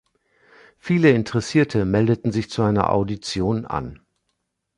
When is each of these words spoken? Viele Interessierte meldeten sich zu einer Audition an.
Viele 0.79 1.11
Interessierte 1.11 1.85
meldeten 1.85 2.31
sich 2.31 2.49
zu 2.49 2.63
einer 2.63 2.91
Audition 2.91 3.67
an. 3.67 3.99